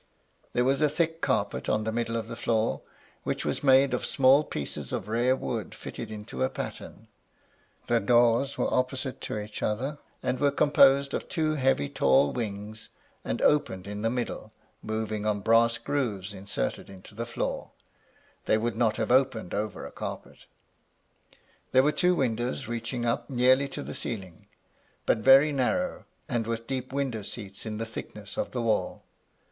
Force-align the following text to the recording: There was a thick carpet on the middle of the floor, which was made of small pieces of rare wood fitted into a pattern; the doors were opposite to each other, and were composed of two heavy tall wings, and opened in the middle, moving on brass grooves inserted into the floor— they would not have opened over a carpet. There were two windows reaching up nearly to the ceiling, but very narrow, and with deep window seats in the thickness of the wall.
There 0.53 0.65
was 0.65 0.81
a 0.81 0.89
thick 0.89 1.21
carpet 1.21 1.69
on 1.69 1.83
the 1.83 1.91
middle 1.91 2.15
of 2.15 2.27
the 2.27 2.35
floor, 2.35 2.81
which 3.21 3.45
was 3.45 3.63
made 3.63 3.93
of 3.93 4.03
small 4.03 4.43
pieces 4.43 4.91
of 4.91 5.07
rare 5.07 5.35
wood 5.35 5.75
fitted 5.75 6.09
into 6.09 6.41
a 6.41 6.49
pattern; 6.49 7.07
the 7.85 7.99
doors 7.99 8.57
were 8.57 8.73
opposite 8.73 9.21
to 9.21 9.37
each 9.37 9.61
other, 9.61 9.99
and 10.23 10.39
were 10.39 10.49
composed 10.49 11.13
of 11.13 11.29
two 11.29 11.53
heavy 11.53 11.87
tall 11.87 12.33
wings, 12.33 12.89
and 13.23 13.43
opened 13.43 13.85
in 13.85 14.01
the 14.01 14.09
middle, 14.09 14.51
moving 14.81 15.23
on 15.27 15.41
brass 15.41 15.77
grooves 15.77 16.33
inserted 16.33 16.89
into 16.89 17.13
the 17.13 17.23
floor— 17.27 17.69
they 18.47 18.57
would 18.57 18.75
not 18.75 18.97
have 18.97 19.11
opened 19.11 19.53
over 19.53 19.85
a 19.85 19.91
carpet. 19.91 20.45
There 21.73 21.83
were 21.83 21.91
two 21.91 22.15
windows 22.15 22.67
reaching 22.67 23.05
up 23.05 23.29
nearly 23.29 23.67
to 23.67 23.83
the 23.83 23.93
ceiling, 23.93 24.47
but 25.05 25.19
very 25.19 25.51
narrow, 25.51 26.05
and 26.27 26.47
with 26.47 26.65
deep 26.65 26.91
window 26.91 27.21
seats 27.21 27.67
in 27.67 27.77
the 27.77 27.85
thickness 27.85 28.35
of 28.35 28.49
the 28.49 28.63
wall. 28.63 29.03